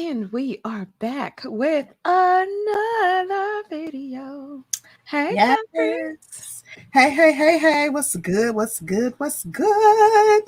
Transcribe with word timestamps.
And 0.00 0.30
we 0.30 0.60
are 0.64 0.86
back 1.00 1.40
with 1.44 1.88
another 2.04 3.62
video. 3.68 4.64
Hey, 5.04 5.34
yes. 5.34 6.62
Hey, 6.92 7.10
hey, 7.10 7.32
hey, 7.32 7.58
hey. 7.58 7.88
What's 7.88 8.14
good? 8.14 8.54
What's 8.54 8.78
good? 8.78 9.14
What's 9.16 9.42
good? 9.42 10.44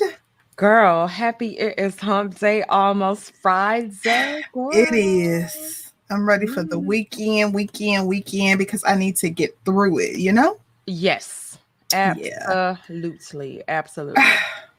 Girl, 0.55 1.09
happy 1.09 1.59
it 1.59 1.81
is 1.81 1.99
hump 1.99 2.39
day, 2.39 2.63
almost 2.63 3.33
Friday. 3.43 4.45
Girl. 4.53 4.71
It 4.73 4.95
is. 4.95 5.93
I'm 6.11 6.29
ready 6.29 6.47
for 6.47 6.63
the 6.63 6.79
mm. 6.79 6.85
weekend, 6.85 7.53
weekend, 7.53 8.07
weekend 8.07 8.57
because 8.57 8.85
I 8.85 8.95
need 8.95 9.17
to 9.17 9.31
get 9.31 9.59
through 9.65 9.99
it, 9.99 10.19
you 10.19 10.33
know? 10.33 10.61
Yes. 10.87 11.59
Absolutely. 11.93 13.57
Yeah. 13.57 13.65
Absolutely. 13.67 14.23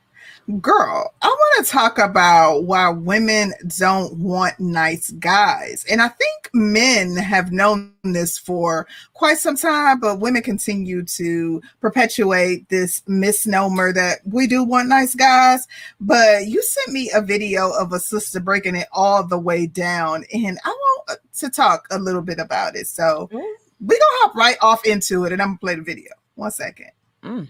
Girl, 0.60 1.14
I 1.22 1.28
want 1.28 1.66
to 1.66 1.72
talk 1.72 1.98
about 1.98 2.64
why 2.64 2.90
women 2.90 3.54
don't 3.78 4.18
want 4.18 4.60
nice 4.60 5.12
guys. 5.12 5.86
And 5.90 6.02
I 6.02 6.08
think 6.08 6.50
men 6.54 7.16
have 7.16 7.52
known 7.52 7.94
this 8.04 8.38
for 8.38 8.88
quite 9.14 9.38
some 9.38 9.56
time, 9.56 10.00
but 10.00 10.20
women 10.20 10.42
continue 10.42 11.04
to 11.04 11.62
perpetuate 11.80 12.68
this 12.70 13.04
misnomer 13.08 13.94
that 13.94 14.20
we 14.26 14.48
do 14.48 14.64
want 14.64 14.90
nice 14.90 15.16
guys. 15.16 15.68
But 16.00 16.48
you 16.48 16.62
sent 16.64 16.92
me 16.92 17.12
a 17.14 17.22
video 17.22 17.72
of 17.72 17.94
a 17.94 18.00
sister 18.00 18.40
breaking 18.40 18.76
it 18.76 18.88
all 18.92 19.26
the 19.26 19.40
way 19.40 19.68
down, 19.68 20.26
and 20.34 20.60
I 20.66 20.70
want 20.70 21.20
to 21.36 21.50
talk 21.50 21.88
a 21.92 22.00
little 22.00 22.24
bit 22.24 22.40
about 22.40 22.76
it. 22.76 22.88
So 22.88 23.30
mm. 23.32 23.40
we're 23.80 23.88
going 23.88 24.00
to 24.00 24.20
hop 24.22 24.36
right 24.36 24.58
off 24.62 24.86
into 24.86 25.26
it, 25.26 25.34
and 25.34 25.42
I'm 25.42 25.50
going 25.50 25.58
to 25.58 25.62
play 25.62 25.76
the 25.76 25.82
video. 25.84 26.12
One 26.36 26.52
second. 26.52 26.92
Mm 27.24 27.48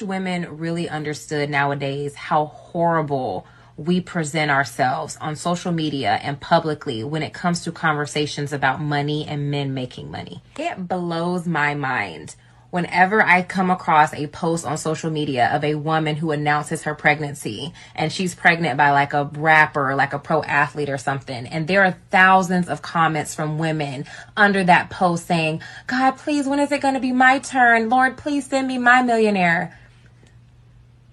women 0.00 0.58
really 0.58 0.88
understood 0.88 1.50
nowadays 1.50 2.14
how 2.14 2.46
horrible 2.46 3.46
we 3.76 4.00
present 4.00 4.50
ourselves 4.50 5.16
on 5.20 5.36
social 5.36 5.72
media 5.72 6.18
and 6.22 6.40
publicly 6.40 7.02
when 7.02 7.22
it 7.22 7.32
comes 7.32 7.62
to 7.64 7.72
conversations 7.72 8.52
about 8.52 8.80
money 8.80 9.26
and 9.26 9.50
men 9.50 9.74
making 9.74 10.10
money. 10.10 10.42
It 10.58 10.86
blows 10.86 11.46
my 11.46 11.74
mind 11.74 12.34
whenever 12.70 13.22
I 13.22 13.42
come 13.42 13.70
across 13.70 14.14
a 14.14 14.26
post 14.28 14.64
on 14.64 14.78
social 14.78 15.10
media 15.10 15.50
of 15.52 15.64
a 15.64 15.74
woman 15.74 16.16
who 16.16 16.30
announces 16.30 16.82
her 16.82 16.94
pregnancy 16.94 17.72
and 17.94 18.12
she's 18.12 18.34
pregnant 18.34 18.76
by 18.76 18.90
like 18.90 19.12
a 19.12 19.24
rapper, 19.24 19.94
like 19.94 20.12
a 20.12 20.18
pro 20.18 20.42
athlete 20.42 20.88
or 20.88 20.98
something, 20.98 21.46
and 21.46 21.66
there 21.66 21.84
are 21.84 21.96
thousands 22.10 22.68
of 22.68 22.82
comments 22.82 23.34
from 23.34 23.58
women 23.58 24.04
under 24.36 24.62
that 24.64 24.90
post 24.90 25.26
saying, 25.26 25.62
God, 25.86 26.12
please, 26.12 26.46
when 26.46 26.60
is 26.60 26.72
it 26.72 26.80
going 26.80 26.94
to 26.94 27.00
be 27.00 27.12
my 27.12 27.38
turn? 27.40 27.88
Lord, 27.88 28.16
please 28.16 28.46
send 28.46 28.68
me 28.68 28.78
my 28.78 29.02
millionaire. 29.02 29.76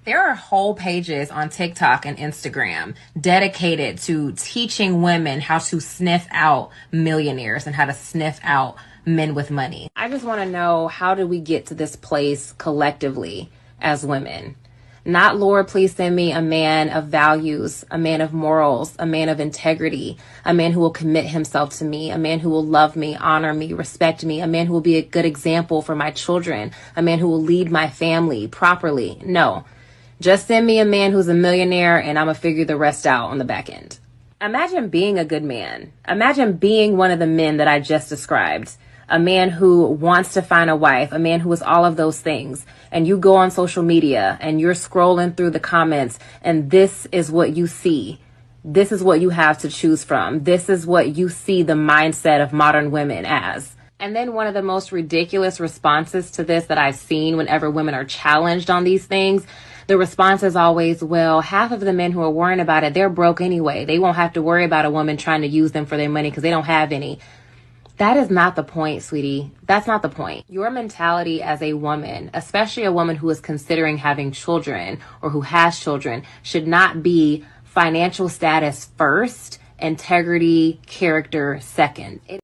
There 0.07 0.25
are 0.25 0.35
whole 0.35 0.73
pages 0.73 1.29
on 1.29 1.49
TikTok 1.49 2.05
and 2.05 2.17
Instagram 2.17 2.95
dedicated 3.19 3.97
to 4.03 4.31
teaching 4.31 5.01
women 5.01 5.41
how 5.41 5.57
to 5.57 5.81
sniff 5.81 6.25
out 6.31 6.69
millionaires 6.93 7.67
and 7.67 7.75
how 7.75 7.83
to 7.83 7.93
sniff 7.93 8.39
out 8.41 8.77
men 9.05 9.35
with 9.35 9.51
money. 9.51 9.89
I 9.97 10.07
just 10.07 10.23
want 10.23 10.39
to 10.39 10.49
know 10.49 10.87
how 10.87 11.13
do 11.13 11.27
we 11.27 11.41
get 11.41 11.65
to 11.65 11.75
this 11.75 11.97
place 11.97 12.53
collectively 12.53 13.49
as 13.81 14.05
women? 14.05 14.55
Not, 15.03 15.37
Lord, 15.37 15.67
please 15.67 15.93
send 15.93 16.15
me 16.15 16.31
a 16.31 16.41
man 16.41 16.87
of 16.87 17.07
values, 17.07 17.83
a 17.91 17.97
man 17.97 18.21
of 18.21 18.31
morals, 18.31 18.95
a 18.97 19.05
man 19.05 19.27
of 19.27 19.41
integrity, 19.41 20.17
a 20.45 20.53
man 20.53 20.71
who 20.71 20.79
will 20.79 20.91
commit 20.91 21.25
himself 21.25 21.77
to 21.79 21.83
me, 21.83 22.11
a 22.11 22.17
man 22.17 22.39
who 22.39 22.49
will 22.49 22.65
love 22.65 22.95
me, 22.95 23.17
honor 23.17 23.53
me, 23.53 23.73
respect 23.73 24.23
me, 24.23 24.39
a 24.39 24.47
man 24.47 24.67
who 24.67 24.73
will 24.73 24.79
be 24.79 24.95
a 24.95 25.01
good 25.01 25.25
example 25.25 25.81
for 25.81 25.97
my 25.97 26.11
children, 26.11 26.71
a 26.95 27.01
man 27.01 27.19
who 27.19 27.27
will 27.27 27.41
lead 27.41 27.69
my 27.69 27.89
family 27.89 28.47
properly. 28.47 29.21
No. 29.25 29.65
Just 30.19 30.47
send 30.47 30.65
me 30.65 30.79
a 30.79 30.85
man 30.85 31.11
who's 31.11 31.27
a 31.27 31.33
millionaire 31.33 31.97
and 31.99 32.17
I'm 32.17 32.25
going 32.25 32.35
to 32.35 32.41
figure 32.41 32.65
the 32.65 32.75
rest 32.75 33.05
out 33.05 33.29
on 33.29 33.37
the 33.37 33.45
back 33.45 33.69
end. 33.69 33.99
Imagine 34.41 34.89
being 34.89 35.19
a 35.19 35.25
good 35.25 35.43
man. 35.43 35.93
Imagine 36.07 36.53
being 36.53 36.97
one 36.97 37.11
of 37.11 37.19
the 37.19 37.27
men 37.27 37.57
that 37.57 37.67
I 37.67 37.79
just 37.79 38.09
described. 38.09 38.71
A 39.09 39.19
man 39.19 39.49
who 39.49 39.85
wants 39.85 40.33
to 40.33 40.41
find 40.41 40.69
a 40.69 40.75
wife, 40.75 41.11
a 41.11 41.19
man 41.19 41.39
who 41.39 41.51
is 41.53 41.61
all 41.61 41.85
of 41.85 41.97
those 41.97 42.19
things. 42.19 42.65
And 42.91 43.07
you 43.07 43.17
go 43.19 43.35
on 43.35 43.51
social 43.51 43.83
media 43.83 44.37
and 44.41 44.59
you're 44.59 44.73
scrolling 44.73 45.37
through 45.37 45.51
the 45.51 45.59
comments 45.59 46.17
and 46.41 46.71
this 46.71 47.07
is 47.11 47.31
what 47.31 47.55
you 47.55 47.67
see. 47.67 48.19
This 48.63 48.91
is 48.91 49.03
what 49.03 49.21
you 49.21 49.29
have 49.29 49.59
to 49.59 49.69
choose 49.69 50.03
from. 50.03 50.43
This 50.43 50.67
is 50.67 50.85
what 50.85 51.15
you 51.15 51.29
see 51.29 51.61
the 51.61 51.73
mindset 51.73 52.43
of 52.43 52.51
modern 52.51 52.89
women 52.89 53.23
as. 53.25 53.75
And 53.99 54.15
then 54.15 54.33
one 54.33 54.45
of 54.47 54.53
the 54.53 54.61
most 54.61 54.91
ridiculous 54.91 55.59
responses 55.59 56.31
to 56.31 56.43
this 56.43 56.65
that 56.65 56.77
I've 56.77 56.95
seen 56.95 57.37
whenever 57.37 57.69
women 57.69 57.95
are 57.95 58.05
challenged 58.05 58.69
on 58.69 58.83
these 58.83 59.05
things 59.05 59.45
the 59.87 59.97
response 59.97 60.43
is 60.43 60.55
always, 60.55 61.03
well, 61.03 61.41
half 61.41 61.71
of 61.71 61.79
the 61.79 61.93
men 61.93 62.11
who 62.11 62.21
are 62.21 62.29
worrying 62.29 62.59
about 62.59 62.83
it, 62.83 62.93
they're 62.93 63.09
broke 63.09 63.41
anyway. 63.41 63.85
They 63.85 63.99
won't 63.99 64.17
have 64.17 64.33
to 64.33 64.41
worry 64.41 64.65
about 64.65 64.85
a 64.85 64.91
woman 64.91 65.17
trying 65.17 65.41
to 65.41 65.47
use 65.47 65.71
them 65.71 65.85
for 65.85 65.97
their 65.97 66.09
money 66.09 66.29
because 66.29 66.43
they 66.43 66.49
don't 66.49 66.65
have 66.65 66.91
any. 66.91 67.19
That 67.97 68.17
is 68.17 68.29
not 68.29 68.55
the 68.55 68.63
point, 68.63 69.01
sweetie. 69.01 69.51
That's 69.65 69.87
not 69.87 70.01
the 70.03 70.09
point. 70.09 70.45
Your 70.49 70.69
mentality 70.69 71.41
as 71.41 71.61
a 71.61 71.73
woman, 71.73 72.29
especially 72.33 72.83
a 72.83 72.91
woman 72.91 73.15
who 73.15 73.29
is 73.29 73.39
considering 73.39 73.97
having 73.97 74.31
children 74.31 74.99
or 75.21 75.31
who 75.31 75.41
has 75.41 75.79
children, 75.79 76.23
should 76.43 76.67
not 76.67 77.01
be 77.01 77.45
financial 77.63 78.29
status 78.29 78.89
first, 78.97 79.59
integrity, 79.79 80.79
character 80.85 81.59
second. 81.61 82.19
It- 82.27 82.41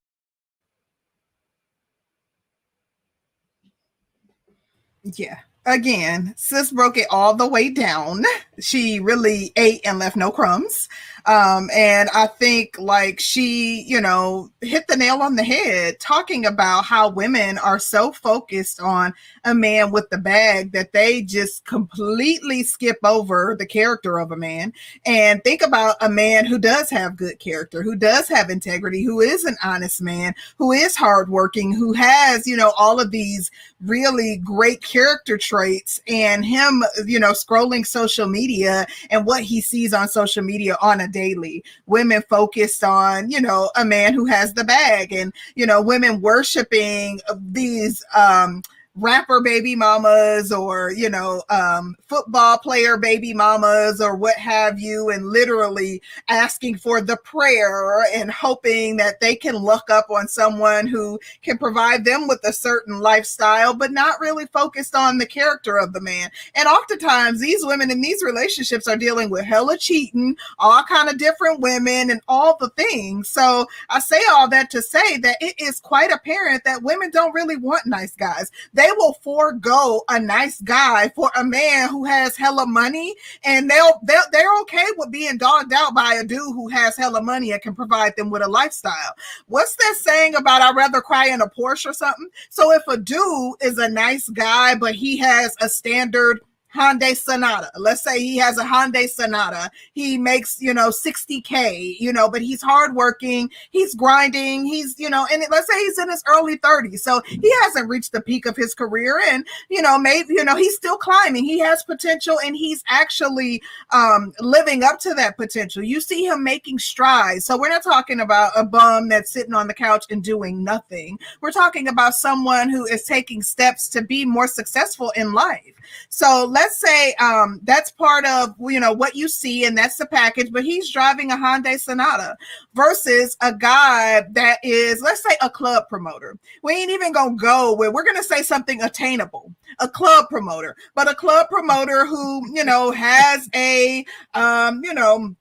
yeah 5.04 5.40
again, 5.66 6.34
sis 6.38 6.72
broke 6.72 6.98
it 6.98 7.08
all 7.10 7.36
the 7.36 7.48
way 7.48 7.70
down. 7.70 8.24
She 8.60 9.00
really 9.00 9.52
ate 9.56 9.82
and 9.86 10.00
left 10.00 10.16
no 10.16 10.32
crumbs. 10.32 10.90
Um, 11.26 11.70
and 11.74 12.10
I 12.14 12.28
think 12.28 12.78
like 12.78 13.20
she, 13.20 13.82
you 13.84 14.02
know, 14.02 14.52
hit 14.60 14.88
the 14.88 14.98
nail 14.98 15.22
on 15.22 15.36
the 15.36 15.44
head 15.44 16.00
talking 16.00 16.46
about 16.46 16.84
how 16.86 17.10
women 17.10 17.58
are 17.58 17.80
so 17.80 18.12
focused 18.12 18.82
on 18.82 19.14
a 19.46 19.56
man 19.56 19.92
with 19.92 20.10
the 20.10 20.18
bag 20.18 20.74
that 20.74 20.92
they 20.92 21.22
just 21.22 21.66
completely 21.66 22.64
skip 22.64 22.98
over 23.06 23.56
the 23.58 23.66
character 23.66 24.20
of 24.20 24.32
a 24.32 24.38
man. 24.38 24.74
And 25.06 25.42
think 25.44 25.62
about 25.62 25.96
a 26.02 26.10
man 26.10 26.46
who 26.46 26.60
does 26.60 26.90
have 26.90 27.16
good 27.16 27.40
character, 27.40 27.84
who 27.84 27.96
does 27.96 28.28
have 28.28 28.50
integrity, 28.50 29.04
who 29.04 29.22
is 29.22 29.46
an 29.46 29.56
honest 29.64 30.02
man, 30.02 30.36
who 30.58 30.74
is 30.74 30.96
hardworking, 30.96 31.74
who 31.74 31.94
has, 31.94 32.46
you 32.46 32.58
know, 32.58 32.74
all 32.78 33.00
of 33.00 33.12
these 33.12 33.50
really 33.82 34.38
great 34.44 34.84
character 34.84 35.38
traits. 35.38 36.02
And 36.06 36.44
him, 36.44 36.84
you 37.06 37.20
know, 37.20 37.32
scrolling 37.32 37.88
social 37.88 38.28
media 38.28 38.88
and 39.10 39.26
what 39.26 39.44
he 39.44 39.62
sees 39.62 39.94
on 39.94 40.10
social 40.10 40.44
media 40.44 40.76
on 40.82 41.00
a 41.00 41.13
daily. 41.14 41.64
Women 41.86 42.22
focused 42.30 42.84
on, 42.84 43.32
you 43.32 43.40
know, 43.40 43.72
a 43.78 43.86
man 43.86 44.14
who 44.14 44.26
has 44.26 44.54
the 44.54 44.66
bag 44.66 45.14
and, 45.14 45.32
you 45.56 45.66
know, 45.66 45.82
women 45.82 46.20
worshiping 46.20 47.22
these 47.52 48.04
um 48.16 48.62
rapper 48.96 49.42
baby 49.42 49.76
mamas 49.76 50.52
or 50.52 50.92
you 50.92 51.10
know 51.10 51.42
um, 51.50 51.96
football 52.08 52.60
player 52.60 52.96
baby 52.96 53.34
mamas 53.34 54.00
or 54.00 54.16
what 54.16 54.36
have 54.36 54.80
you 54.80 55.10
and 55.10 55.26
literally 55.26 56.00
asking 56.30 56.78
for 56.78 57.02
the 57.02 57.18
prayer 57.18 58.04
and 58.14 58.30
hoping 58.30 58.98
that 58.98 59.20
they 59.20 59.36
can 59.36 59.56
look 59.56 59.90
up 59.90 60.12
on 60.12 60.28
someone 60.28 60.86
who 60.86 61.20
can 61.42 61.58
provide 61.58 62.06
them 62.06 62.28
with 62.28 62.40
a 62.44 62.54
certain 62.54 63.00
lifestyle 63.00 63.74
but 63.74 63.92
not 63.92 64.20
really 64.20 64.46
focused 64.48 64.94
on 64.94 65.18
the 65.18 65.26
character 65.26 65.80
of 65.80 65.92
the 65.94 66.02
man. 66.02 66.30
And 66.54 66.68
oftentimes 66.68 67.40
these 67.40 67.66
women 67.66 67.90
in 67.90 68.00
these 68.00 68.22
relationships 68.22 68.88
are 68.88 68.98
dealing 68.98 69.32
with 69.32 69.44
hella 69.44 69.78
cheating 69.80 70.36
all 70.60 70.84
kind 70.84 71.10
of 71.10 71.18
different 71.18 71.62
women 71.62 72.12
and 72.12 72.22
all 72.28 72.58
the 72.60 72.70
things. 72.70 73.28
So 73.28 73.66
i 73.90 74.00
say 74.00 74.22
all 74.32 74.48
that 74.50 74.70
to 74.70 74.84
say 74.84 75.18
that 75.18 75.38
it 75.42 75.56
is 75.58 75.80
quite 75.80 76.12
apparent 76.12 76.64
that 76.66 76.84
women 76.84 77.10
don't 77.10 77.34
really 77.34 77.58
want 77.58 77.88
nice 77.88 78.16
guys. 78.16 78.52
They 78.74 78.83
they 78.84 78.92
will 78.98 79.14
forego 79.24 80.02
a 80.10 80.20
nice 80.20 80.60
guy 80.62 81.08
for 81.16 81.32
a 81.38 81.44
man 81.44 81.88
who 81.88 82.04
has 82.04 82.36
hella 82.36 82.68
money, 82.68 83.16
and 83.46 83.70
they'll 83.70 84.00
they're, 84.04 84.24
they're 84.34 84.60
okay 84.62 84.86
with 84.98 85.10
being 85.10 85.38
dogged 85.38 85.72
out 85.72 85.96
by 85.96 86.16
a 86.16 86.24
dude 86.24 86.40
who 86.40 86.68
has 86.68 86.98
hella 86.98 87.22
money 87.22 87.52
and 87.54 87.62
can 87.62 87.76
provide 87.76 88.14
them 88.18 88.30
with 88.30 88.42
a 88.42 88.48
lifestyle. 88.48 89.16
What's 89.48 89.78
that 89.78 89.96
saying 89.98 90.36
about 90.36 90.62
I'd 90.62 90.76
rather 90.76 91.00
cry 91.00 91.28
in 91.28 91.40
a 91.40 91.48
Porsche 91.48 91.92
or 91.92 91.94
something? 91.94 92.28
So 92.50 92.74
if 92.74 92.84
a 92.90 92.98
dude 92.98 93.56
is 93.62 93.78
a 93.78 93.88
nice 93.88 94.28
guy, 94.28 94.76
but 94.76 94.96
he 94.96 95.18
has 95.18 95.56
a 95.62 95.70
standard 95.70 96.42
Hyundai 96.76 97.16
Sonata. 97.16 97.72
Let's 97.78 98.04
say 98.04 98.20
he 98.20 98.38
has 98.38 98.58
a 98.58 98.64
Hyundai 98.64 99.10
Sonata. 99.10 99.70
He 99.94 100.18
makes, 100.18 100.62
you 100.62 100.74
know, 100.74 100.90
60K, 100.90 101.98
you 102.00 102.12
know, 102.12 102.30
but 102.30 102.42
he's 102.42 102.62
hardworking, 102.62 103.50
he's 103.72 103.94
grinding, 103.96 104.66
he's, 104.66 104.98
you 105.00 105.10
know, 105.10 105.28
and 105.32 105.44
let's 105.52 105.68
say 105.68 105.80
he's 105.80 106.00
in 106.00 106.10
his 106.10 106.24
early 106.28 106.58
30s. 106.58 107.00
So 107.00 107.22
he 107.28 107.52
hasn't 107.62 107.90
reached 107.90 108.12
the 108.12 108.22
peak 108.22 108.46
of 108.46 108.56
his 108.56 108.74
career. 108.74 109.22
And, 109.28 109.46
you 109.70 109.82
know, 109.82 109.98
maybe, 109.98 110.34
you 110.34 110.44
know, 110.44 110.56
he's 110.56 110.76
still 110.76 110.98
climbing. 110.98 111.46
He 111.46 111.60
has 111.60 111.84
potential 111.84 112.38
and 112.44 112.56
he's 112.56 112.84
actually 112.88 113.62
um, 113.92 114.34
living 114.40 114.84
up 114.84 115.00
to 115.02 115.14
that 115.14 115.38
potential. 115.38 115.84
You 115.84 116.02
see 116.02 116.26
him 116.26 116.44
making 116.44 116.80
strides. 116.80 117.46
So 117.46 117.58
we're 117.58 117.70
not 117.70 117.84
talking 117.84 118.20
about 118.20 118.52
a 118.56 118.64
bum 118.64 119.10
that's 119.10 119.32
sitting 119.32 119.54
on 119.54 119.68
the 119.68 119.74
couch 119.74 120.06
and 120.10 120.24
doing 120.24 120.64
nothing. 120.64 121.20
We're 121.42 121.52
talking 121.52 121.88
about 121.88 122.16
someone 122.16 122.70
who 122.70 122.86
is 122.86 123.04
taking 123.04 123.42
steps 123.44 123.88
to 123.90 124.02
be 124.02 124.26
more 124.26 124.48
successful 124.48 125.12
in 125.16 125.34
life. 125.34 125.74
So 126.10 126.46
let 126.50 126.63
let's 126.64 126.80
say 126.80 127.14
um 127.16 127.60
that's 127.64 127.92
part 127.92 128.26
of 128.26 128.56
you 128.60 128.80
know 128.80 128.94
what 128.94 129.16
you 129.16 129.28
see 129.28 129.66
and 129.66 129.78
that's 129.78 129.98
the 129.98 130.06
package, 130.06 130.50
but 130.52 130.64
he's 130.64 130.90
driving 130.90 131.30
a 131.32 131.36
Hyundai 131.36 131.78
Sonata 131.78 132.38
versus 132.74 133.36
a 133.42 133.54
guy 133.54 134.24
that 134.32 134.60
is, 134.64 135.02
let's 135.02 135.22
say, 135.22 135.36
a 135.42 135.50
club 135.50 135.90
promoter. 135.90 136.38
We 136.64 136.74
ain't 136.74 136.92
even 136.92 137.12
gonna 137.12 137.36
go 137.36 137.74
where 137.74 137.92
we're 137.92 138.06
gonna 138.06 138.24
say 138.24 138.44
something 138.44 138.82
attainable, 138.82 139.54
a 139.80 139.90
club 139.90 140.30
promoter, 140.30 140.78
but 140.96 141.12
a 141.12 141.16
club 141.16 141.50
promoter 141.50 142.06
who 142.06 142.42
you 142.56 142.64
know 142.64 142.92
has 142.92 143.50
a 143.54 144.06
um 144.34 144.82
you 144.86 144.94
know 144.94 145.36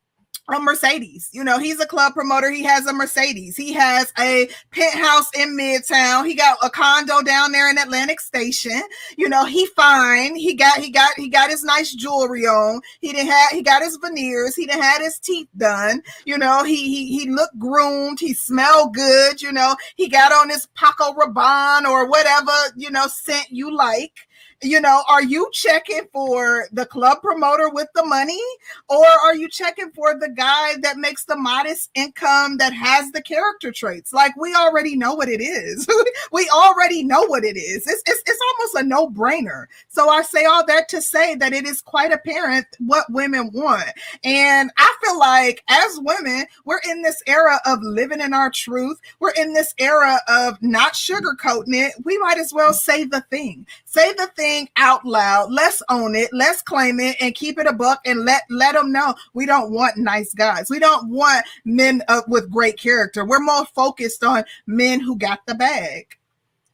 a 0.49 0.59
Mercedes. 0.61 1.29
You 1.33 1.45
know, 1.45 1.59
he's 1.59 1.81
a 1.81 1.87
club 1.87 2.15
promoter. 2.15 2.51
He 2.51 2.63
has 2.65 2.87
a 2.87 2.93
Mercedes. 2.93 3.57
He 3.57 3.73
has 3.73 4.13
a 4.19 4.49
penthouse 4.71 5.31
in 5.37 5.57
Midtown. 5.57 6.27
He 6.27 6.35
got 6.35 6.59
a 6.63 6.71
condo 6.71 7.23
down 7.23 7.53
there 7.53 7.71
in 7.71 7.79
Atlantic 7.79 8.21
Station. 8.21 8.83
You 9.17 9.29
know, 9.29 9.45
he 9.45 9.67
fine. 9.67 10.35
He 10.37 10.55
got 10.55 10.79
he 10.79 10.91
got 10.91 11.15
he 11.17 11.29
got 11.29 11.51
his 11.51 11.65
nice 11.65 11.95
jewelry 11.95 12.47
on. 12.47 12.81
He 13.01 13.13
didn't 13.13 13.31
have 13.31 13.51
he 13.51 13.63
got 13.63 13.83
his 13.83 13.97
veneers. 13.97 14.57
He 14.57 14.67
didn't 14.67 14.83
had 14.83 15.03
his 15.03 15.19
teeth 15.19 15.49
done. 15.57 16.03
You 16.25 16.39
know, 16.39 16.65
he 16.65 16.89
he 16.89 17.19
he 17.19 17.31
looked 17.31 17.59
groomed. 17.59 18.19
He 18.21 18.35
smelled 18.35 18.95
good. 18.95 19.41
You 19.41 19.53
know, 19.53 19.77
he 19.97 20.09
got 20.09 20.33
on 20.33 20.51
his 20.51 20.67
Paco 20.75 21.13
Rabanne 21.13 21.85
or 21.85 22.09
whatever 22.09 22.53
you 22.77 22.91
know 22.91 23.07
scent 23.07 23.47
you 23.51 23.75
like 23.75 24.29
you 24.63 24.81
know, 24.81 25.03
are 25.09 25.23
you 25.23 25.49
checking 25.53 26.07
for 26.13 26.67
the 26.73 26.87
club 26.87 27.21
promoter 27.21 27.69
with 27.69 27.89
the 27.95 28.05
money 28.05 28.41
or 28.89 29.05
are 29.05 29.35
you 29.35 29.49
checking 29.49 29.91
for 29.91 30.19
the 30.19 30.29
guy 30.29 30.75
that 30.83 30.97
makes 30.97 31.25
the 31.25 31.37
modest 31.37 31.91
income 31.95 32.59
that 32.59 32.73
has 32.73 33.11
the 33.11 33.23
character 33.23 33.73
traits? 33.73 34.13
Like 34.13 34.37
we 34.37 34.55
already 34.55 34.97
know 34.97 35.15
what 35.15 35.29
it 35.29 35.41
is. 35.41 35.87
we 36.33 36.49
already 36.51 37.03
know 37.03 37.23
what 37.23 37.45
it 37.45 37.57
is. 37.57 37.87
It's, 37.87 38.03
it's, 38.07 38.23
it's 38.27 38.41
almost 38.51 38.77
a 38.77 38.89
no 38.89 39.09
brainer. 39.09 39.67
So 39.89 40.09
I 40.09 40.23
say 40.23 40.45
all 40.45 40.65
that 40.67 40.89
to 40.91 41.03
say 41.03 41.35
that 41.37 41.53
it 41.53 41.67
is 41.67 41.83
quite 41.83 42.13
apparent 42.13 42.67
what 42.79 43.11
women 43.11 43.51
want. 43.53 43.91
And 44.23 44.71
I 44.79 44.95
feel 45.03 45.19
like 45.19 45.65
as 45.69 45.99
women, 46.03 46.47
we're 46.65 46.81
in 46.89 47.03
this 47.03 47.21
era 47.27 47.59
of 47.67 47.81
living 47.83 48.21
in 48.21 48.33
our 48.33 48.51
truth. 48.51 49.01
We're 49.19 49.31
in 49.33 49.55
this 49.55 49.75
era 49.79 50.21
of 50.29 50.63
not 50.63 50.95
sugarcoating 50.95 51.75
it. 51.75 51.95
We 52.05 52.19
might 52.19 52.39
as 52.39 52.53
well 52.53 52.73
say 52.73 53.05
the 53.05 53.23
thing, 53.31 53.67
say 53.85 54.13
the 54.13 54.31
thing 54.37 54.52
thing 54.53 54.69
out 54.77 55.05
loud. 55.05 55.51
Let's 55.51 55.83
own 55.89 56.15
it. 56.15 56.31
Let's 56.33 56.63
claim 56.63 57.01
it 57.01 57.17
and 57.21 57.35
keep 57.35 57.59
it 57.59 57.67
a 57.67 57.73
buck 57.73 58.01
and 58.05 58.25
let 58.25 58.43
let 58.51 58.75
them 58.75 58.93
know 58.93 59.15
we 59.35 59.47
don't 59.47 59.71
want 59.71 59.97
nice 59.97 60.35
guys. 60.35 60.69
We 60.69 60.79
don't 60.79 61.09
want 61.09 61.47
men 61.65 62.03
uh, 62.09 62.23
with 62.29 62.51
great 62.51 62.79
character. 62.79 63.25
We're 63.25 63.41
more 63.41 63.65
focused 63.67 64.23
on 64.25 64.45
men 64.67 65.01
who 65.01 65.17
got 65.17 65.41
the 65.47 65.55
bag. 65.55 66.19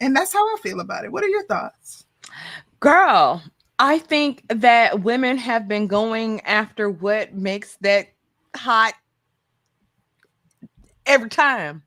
And 0.01 0.15
that's 0.15 0.33
how 0.33 0.45
I 0.45 0.57
feel 0.63 0.81
about 0.81 1.05
it. 1.05 1.13
What 1.13 1.25
are 1.25 1.29
your 1.29 1.45
thoughts? 1.45 2.05
Girl, 2.81 3.43
I 3.79 3.99
think 3.99 4.43
that 4.49 5.03
women 5.03 5.39
have 5.39 5.67
been 5.67 5.87
going 5.87 6.41
after 6.43 6.89
what 6.89 7.35
makes 7.35 7.77
that 7.81 8.09
hot 8.55 8.95
every 11.07 11.31
time 11.31 11.83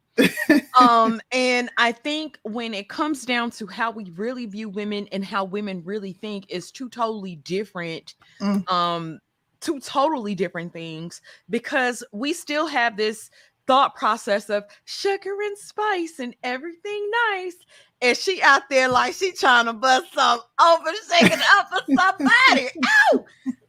um, 0.80 1.22
and 1.32 1.70
I 1.78 1.92
think 1.92 2.40
when 2.44 2.74
it 2.74 2.90
comes 2.90 3.26
down 3.26 3.52
to 3.52 3.68
how 3.68 3.92
we 3.92 4.10
really 4.12 4.46
view 4.46 4.70
women 4.70 5.08
and 5.12 5.24
how 5.24 5.44
women 5.44 5.82
really 5.84 6.14
think 6.14 6.46
is 6.50 6.72
two 6.72 6.90
totally 6.90 7.36
different, 7.36 8.16
mm. 8.42 8.70
um, 8.72 9.20
two 9.60 9.80
totally 9.80 10.36
different 10.36 10.74
things 10.74 11.22
because 11.50 12.04
we 12.12 12.34
still 12.34 12.68
have 12.68 12.98
this 12.98 13.30
thought 13.68 13.96
process 13.96 14.50
of 14.50 14.64
sugar 14.86 15.36
and 15.42 15.58
spice 15.58 16.20
and 16.20 16.36
everything 16.44 17.10
nice. 17.32 17.56
And 18.02 18.18
she 18.18 18.42
out 18.42 18.64
there 18.70 18.90
like 18.90 19.14
she 19.14 19.32
trying 19.32 19.66
to 19.66 19.74
bust 19.74 20.14
some 20.14 20.40
open, 20.60 20.94
shaking 21.12 21.40
up 21.54 21.70
for 21.70 21.96
somebody. 21.96 22.70
oh, 23.14 23.26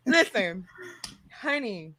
listen, 0.07 0.67
honey 1.31 1.95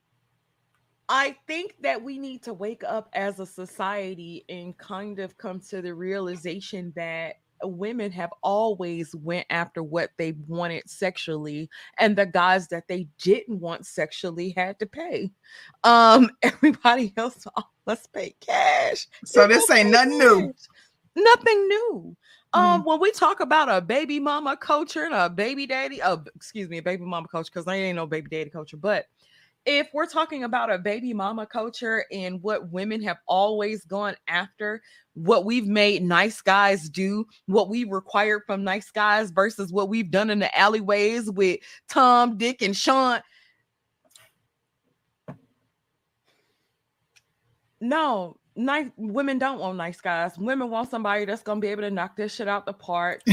I 1.09 1.35
think 1.47 1.75
that 1.81 2.01
we 2.01 2.17
need 2.17 2.44
to 2.44 2.53
wake 2.53 2.83
up 2.83 3.09
as 3.13 3.39
a 3.39 3.45
society 3.45 4.45
and 4.47 4.77
kind 4.77 5.19
of 5.19 5.38
come 5.38 5.59
to 5.69 5.81
the 5.81 5.94
realization 5.94 6.94
that 6.95 7.35
women 7.63 8.11
have 8.11 8.31
always 8.41 9.15
went 9.15 9.45
after 9.50 9.83
what 9.83 10.11
they 10.17 10.33
wanted 10.47 10.89
sexually 10.89 11.69
and 12.00 12.15
the 12.15 12.25
guys 12.25 12.67
that 12.69 12.88
they 12.88 13.07
didn't 13.21 13.59
want 13.59 13.85
sexually 13.85 14.53
had 14.55 14.79
to 14.79 14.85
pay. 14.85 15.31
Um 15.83 16.29
everybody 16.41 17.13
else 17.17 17.45
oh, 17.55 17.63
let's 17.85 18.07
pay 18.07 18.35
cash. 18.39 19.07
So 19.25 19.47
this 19.47 19.69
ain't 19.71 19.89
nothing 19.89 20.17
new. 20.17 20.53
nothing 21.15 21.67
new. 21.67 22.15
Um 22.53 22.79
mm-hmm. 22.79 22.89
when 22.89 23.00
we 23.00 23.11
talk 23.11 23.39
about 23.39 23.69
a 23.69 23.81
baby 23.81 24.19
mama 24.19 24.57
culture 24.57 25.03
and 25.03 25.13
a 25.13 25.29
baby 25.29 25.65
daddy 25.65 26.01
oh 26.03 26.23
excuse 26.35 26.69
me 26.69 26.77
a 26.79 26.83
baby 26.83 27.05
mama 27.05 27.27
culture 27.27 27.51
because 27.53 27.67
I 27.67 27.75
ain't 27.75 27.95
no 27.95 28.07
baby 28.07 28.29
daddy 28.29 28.50
culture 28.50 28.77
but 28.77 29.05
if 29.65 29.89
we're 29.94 30.07
talking 30.07 30.44
about 30.44 30.71
a 30.71 30.77
baby 30.77 31.13
mama 31.13 31.45
culture 31.45 32.06
and 32.12 32.42
what 32.42 32.69
women 32.71 33.01
have 33.01 33.18
always 33.27 33.86
gone 33.86 34.15
after, 34.27 34.81
what 35.13 35.45
we've 35.45 35.68
made 35.68 36.04
nice 36.04 36.42
guys 36.42 36.89
do, 36.89 37.25
what 37.45 37.69
we 37.69 37.83
required 37.86 38.42
from 38.45 38.63
nice 38.63 38.92
guys 38.92 39.31
versus 39.31 39.71
what 39.71 39.89
we've 39.89 40.12
done 40.12 40.30
in 40.30 40.39
the 40.39 40.57
alleyways 40.57 41.30
with 41.31 41.60
Tom, 41.88 42.38
Dick, 42.38 42.62
and 42.62 42.75
Sean. 42.75 43.21
No, 47.80 48.38
nice 48.56 48.89
women 48.98 49.38
don't 49.38 49.60
want 49.60 49.77
nice 49.77 50.00
guys. 50.01 50.38
Women 50.38 50.69
want 50.69 50.89
somebody 50.89 51.25
that's 51.25 51.44
gonna 51.44 51.60
be 51.60 51.68
able 51.68 51.81
to 51.83 51.92
knock 51.92 52.15
this 52.15 52.33
shit 52.36 52.48
out 52.48 52.65
the 52.65 52.74
park. 52.74 53.21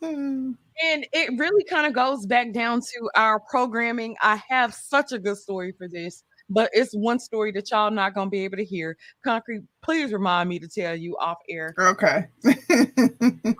Um, 0.00 0.56
And 0.84 1.06
it 1.12 1.30
really 1.38 1.64
kind 1.64 1.86
of 1.86 1.92
goes 1.92 2.26
back 2.26 2.52
down 2.52 2.80
to 2.80 3.10
our 3.16 3.40
programming. 3.40 4.16
I 4.22 4.40
have 4.48 4.72
such 4.72 5.12
a 5.12 5.18
good 5.18 5.36
story 5.36 5.72
for 5.76 5.88
this, 5.88 6.22
but 6.48 6.70
it's 6.72 6.92
one 6.92 7.18
story 7.18 7.50
that 7.52 7.70
y'all 7.70 7.90
not 7.90 8.14
gonna 8.14 8.30
be 8.30 8.44
able 8.44 8.58
to 8.58 8.64
hear. 8.64 8.96
Concrete, 9.24 9.62
please 9.82 10.12
remind 10.12 10.48
me 10.48 10.58
to 10.60 10.68
tell 10.68 10.94
you 10.94 11.16
off 11.18 11.38
air. 11.48 11.74
Okay. 11.78 12.26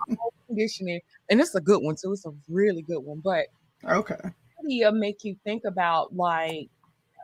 conditioning, 0.49 0.99
and 1.29 1.39
it's 1.39 1.55
a 1.55 1.61
good 1.61 1.81
one 1.81 1.95
too. 1.95 2.11
It's 2.11 2.25
a 2.25 2.31
really 2.49 2.81
good 2.81 2.99
one, 2.99 3.21
but 3.23 3.47
okay. 3.85 4.17
Media 4.63 4.89
uh, 4.89 4.91
make 4.91 5.23
you 5.23 5.35
think 5.45 5.63
about 5.65 6.15
like 6.15 6.69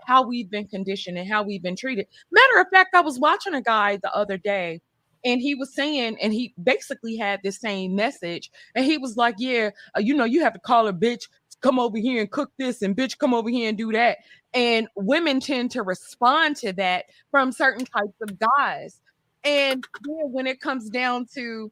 how 0.06 0.26
we've 0.26 0.50
been 0.50 0.68
conditioned 0.68 1.18
and 1.18 1.30
how 1.30 1.44
we've 1.44 1.64
been 1.64 1.76
treated. 1.76 2.08
Matter 2.32 2.62
of 2.62 2.68
fact, 2.72 2.96
I 2.96 3.02
was 3.02 3.20
watching 3.20 3.56
a 3.56 3.62
guy 3.62 3.98
the 3.98 4.16
other 4.16 4.38
day 4.38 4.82
and 5.26 5.42
he 5.42 5.56
was 5.56 5.74
saying, 5.74 6.18
and 6.22 6.32
he 6.32 6.54
basically 6.62 7.18
had 7.18 7.42
the 7.44 7.52
same 7.52 7.96
message. 7.96 8.52
And 8.76 8.86
he 8.86 8.98
was 8.98 9.18
like, 9.18 9.36
Yeah, 9.38 9.72
uh, 9.98 10.00
you 10.00 10.16
know, 10.16 10.24
you 10.24 10.42
have 10.44 10.54
to 10.54 10.60
call 10.60 10.88
a 10.88 10.94
bitch, 10.94 11.28
come 11.62 11.80
over 11.80 11.98
here 11.98 12.22
and 12.22 12.32
cook 12.32 12.52
this, 12.58 12.82
and 12.82 12.96
bitch, 12.96 13.18
come 13.18 13.34
over 13.34 13.50
here 13.50 13.68
and 13.68 13.78
do 13.78 13.92
that. 13.92 14.20
And 14.54 14.88
women 14.96 15.40
tend 15.40 15.72
to 15.72 15.84
respond 15.84 16.56
to 16.58 16.72
that 16.74 17.06
from 17.32 17.52
certain 17.52 17.86
types 17.86 18.16
of 18.22 18.38
guys. 18.58 19.02
And 19.44 19.84
when 20.06 20.48
it 20.48 20.62
comes 20.62 20.90
down 20.90 21.28
to, 21.34 21.72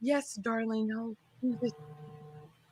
yes, 0.00 0.34
darling, 0.34 1.16
this. 1.60 1.72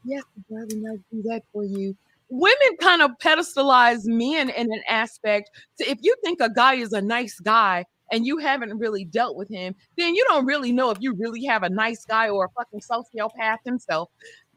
Yes, 0.05 0.25
darling, 0.51 0.85
I'll 0.89 0.97
do 1.13 1.23
that 1.29 1.43
for 1.53 1.65
you 1.65 1.97
women 2.33 2.77
kind 2.81 3.03
of 3.03 3.11
pedestalize 3.23 4.07
men 4.07 4.49
in 4.49 4.73
an 4.73 4.83
aspect. 4.89 5.51
If 5.79 5.99
you 6.01 6.17
think 6.25 6.41
a 6.41 6.49
guy 6.49 6.75
is 6.75 6.95
a 6.95 7.03
nice 7.03 7.39
guy, 7.39 7.85
and 8.13 8.27
you 8.27 8.39
haven't 8.39 8.79
really 8.79 9.05
dealt 9.05 9.37
with 9.37 9.49
him, 9.49 9.75
then 9.97 10.15
you 10.15 10.25
don't 10.29 10.47
really 10.47 10.71
know 10.71 10.91
if 10.91 10.99
you 11.01 11.15
really 11.15 11.45
have 11.47 11.63
a 11.65 11.71
nice 11.71 12.05
guy 12.05 12.29
or 12.29 12.45
a 12.45 12.49
fucking 12.51 12.81
sociopath 12.81 13.59
himself. 13.65 14.11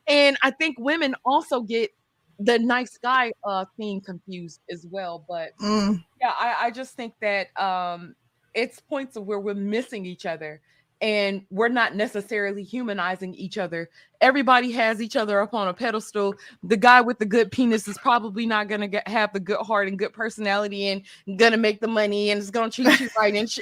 And 0.08 0.38
I 0.44 0.52
think 0.52 0.78
women 0.78 1.16
also 1.26 1.62
get 1.62 1.90
the 2.38 2.60
nice 2.60 2.98
guy 2.98 3.32
uh 3.46 3.64
thing 3.78 4.02
confused 4.02 4.60
as 4.70 4.86
well. 4.92 5.26
But 5.28 5.58
mm. 5.58 6.04
yeah, 6.22 6.34
I, 6.38 6.66
I 6.66 6.72
just 6.72 6.96
think 6.96 7.14
that 7.22 7.48
um 7.60 8.14
it's 8.54 8.80
points 8.82 9.16
of 9.16 9.26
where 9.26 9.40
we're 9.40 9.54
missing 9.54 10.06
each 10.06 10.26
other 10.26 10.62
and 11.02 11.46
we're 11.50 11.68
not 11.68 11.96
necessarily 11.96 12.64
humanizing 12.64 13.34
each 13.36 13.58
other. 13.58 13.90
Everybody 14.22 14.72
has 14.72 15.02
each 15.02 15.16
other 15.16 15.42
up 15.42 15.54
on 15.54 15.68
a 15.68 15.74
pedestal. 15.74 16.36
The 16.64 16.78
guy 16.78 17.02
with 17.02 17.20
the 17.20 17.26
good 17.26 17.52
penis 17.52 17.88
is 17.88 17.98
probably 17.98 18.46
not 18.46 18.68
gonna 18.68 18.88
get, 18.88 19.08
have 19.08 19.34
the 19.34 19.40
good 19.40 19.60
heart 19.60 19.88
and 19.88 20.00
good 20.00 20.14
personality 20.14 20.88
and 20.88 21.04
gonna 21.38 21.58
make 21.58 21.82
the 21.82 21.88
money 21.88 22.32
and 22.32 22.40
it's 22.40 22.50
gonna 22.50 22.72
treat 22.72 23.00
you 23.00 23.10
right. 23.18 23.36
And 23.36 23.50
sh- 23.50 23.60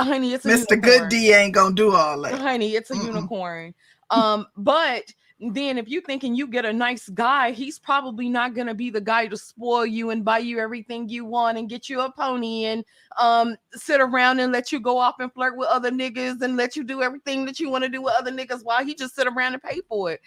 honey, 0.00 0.32
it's 0.32 0.44
Mr. 0.44 0.70
Unicorn. 0.70 0.80
Good 0.80 1.08
D 1.10 1.32
ain't 1.32 1.54
gonna 1.54 1.74
do 1.74 1.94
all 1.94 2.20
that. 2.22 2.38
Honey, 2.38 2.74
it's 2.74 2.90
a 2.90 2.94
Mm-mm. 2.94 3.06
unicorn. 3.06 3.74
Um, 4.10 4.46
but 4.56 5.04
then 5.40 5.78
if 5.78 5.88
you're 5.88 6.02
thinking 6.02 6.34
you 6.34 6.46
get 6.46 6.64
a 6.64 6.72
nice 6.72 7.08
guy, 7.08 7.50
he's 7.50 7.78
probably 7.78 8.28
not 8.28 8.54
gonna 8.54 8.74
be 8.74 8.88
the 8.88 9.00
guy 9.00 9.26
to 9.26 9.36
spoil 9.36 9.84
you 9.84 10.10
and 10.10 10.24
buy 10.24 10.38
you 10.38 10.58
everything 10.60 11.08
you 11.08 11.24
want 11.24 11.58
and 11.58 11.68
get 11.68 11.88
you 11.88 12.00
a 12.00 12.12
pony 12.12 12.66
and 12.66 12.84
um 13.18 13.56
sit 13.72 14.00
around 14.00 14.38
and 14.38 14.52
let 14.52 14.70
you 14.70 14.78
go 14.78 14.96
off 14.96 15.16
and 15.18 15.32
flirt 15.32 15.56
with 15.56 15.68
other 15.68 15.90
niggas 15.90 16.40
and 16.40 16.56
let 16.56 16.76
you 16.76 16.84
do 16.84 17.02
everything 17.02 17.44
that 17.44 17.58
you 17.58 17.68
want 17.68 17.82
to 17.82 17.90
do 17.90 18.00
with 18.00 18.14
other 18.16 18.30
niggas 18.30 18.64
while 18.64 18.84
he 18.84 18.94
just 18.94 19.14
sit 19.14 19.26
around 19.26 19.54
and 19.54 19.62
pay 19.62 19.80
for 19.88 20.12
it. 20.12 20.20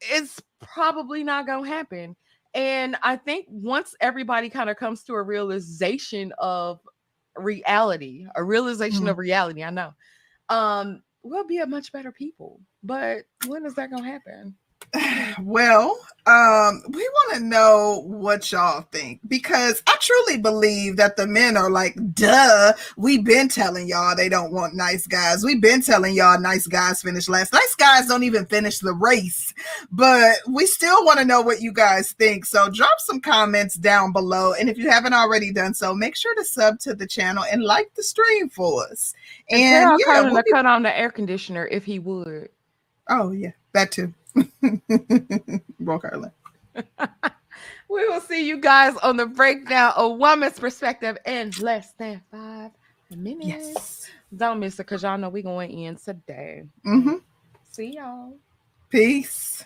It's 0.00 0.40
probably 0.60 1.24
not 1.24 1.46
gonna 1.46 1.66
happen. 1.66 2.14
And 2.54 2.96
I 3.02 3.16
think 3.16 3.46
once 3.48 3.94
everybody 4.00 4.50
kind 4.50 4.68
of 4.68 4.76
comes 4.76 5.02
to 5.04 5.14
a 5.14 5.22
realization 5.22 6.32
of 6.38 6.80
reality, 7.36 8.26
a 8.36 8.44
realization 8.44 9.00
mm-hmm. 9.00 9.08
of 9.08 9.18
reality, 9.18 9.64
I 9.64 9.70
know, 9.70 9.94
um, 10.50 11.02
we'll 11.22 11.46
be 11.46 11.58
a 11.58 11.66
much 11.66 11.92
better 11.92 12.12
people. 12.12 12.60
But 12.82 13.24
when 13.46 13.64
is 13.66 13.74
that 13.74 13.90
gonna 13.90 14.06
happen? 14.06 14.56
Well, 15.40 15.98
um, 16.26 16.82
we 16.90 17.02
want 17.02 17.34
to 17.34 17.40
know 17.40 18.02
what 18.06 18.52
y'all 18.52 18.82
think 18.92 19.20
because 19.26 19.82
I 19.88 19.96
truly 20.00 20.38
believe 20.38 20.96
that 20.96 21.16
the 21.16 21.26
men 21.26 21.56
are 21.56 21.70
like, 21.70 21.96
duh, 22.14 22.74
we've 22.96 23.24
been 23.24 23.48
telling 23.48 23.88
y'all 23.88 24.14
they 24.14 24.28
don't 24.28 24.52
want 24.52 24.74
nice 24.74 25.06
guys. 25.06 25.42
We've 25.42 25.60
been 25.60 25.82
telling 25.82 26.14
y'all 26.14 26.38
nice 26.38 26.68
guys 26.68 27.02
finish 27.02 27.28
last. 27.28 27.52
Nice 27.52 27.74
guys 27.74 28.06
don't 28.06 28.22
even 28.22 28.46
finish 28.46 28.78
the 28.78 28.92
race, 28.92 29.52
but 29.90 30.36
we 30.46 30.66
still 30.66 31.04
want 31.04 31.18
to 31.18 31.24
know 31.24 31.40
what 31.40 31.60
you 31.60 31.72
guys 31.72 32.12
think. 32.12 32.44
So 32.44 32.68
drop 32.70 33.00
some 33.00 33.20
comments 33.20 33.74
down 33.74 34.12
below. 34.12 34.52
And 34.52 34.68
if 34.68 34.78
you 34.78 34.90
haven't 34.90 35.14
already 35.14 35.52
done 35.52 35.74
so, 35.74 35.92
make 35.92 36.14
sure 36.14 36.34
to 36.36 36.44
sub 36.44 36.78
to 36.80 36.94
the 36.94 37.06
channel 37.06 37.44
and 37.50 37.64
like 37.64 37.94
the 37.94 38.02
stream 38.02 38.48
for 38.48 38.86
us. 38.86 39.12
And 39.50 39.90
And 39.90 40.00
yeah, 40.06 40.20
we'll 40.20 40.42
be- 40.42 40.52
cut 40.52 40.66
on 40.66 40.84
the 40.84 40.96
air 40.96 41.10
conditioner 41.10 41.66
if 41.66 41.84
he 41.84 41.98
would. 41.98 42.50
oh 43.08 43.32
yeah, 43.32 43.52
that 43.72 43.90
too. 43.90 44.14
Broke 45.80 46.02
Carlin. 46.02 46.32
We 47.90 48.08
will 48.08 48.20
see 48.22 48.46
you 48.48 48.58
guys 48.60 48.96
on 48.98 49.16
the 49.18 49.26
breakdown 49.26 49.92
A 49.96 50.08
woman's 50.08 50.58
perspective 50.58 51.18
in 51.26 51.54
less 51.58 51.92
than 51.98 52.22
five 52.30 52.72
minutes. 53.10 53.80
Yes. 53.80 54.10
Don't 54.36 54.60
miss 54.60 54.74
it 54.74 54.78
because 54.78 55.02
y'all 55.04 55.18
know 55.18 55.28
we're 55.30 55.42
going 55.42 55.70
in 55.70 55.96
today. 55.96 56.64
hmm 56.84 57.16
See 57.72 57.94
y'all. 57.96 58.38
Peace. 58.90 59.64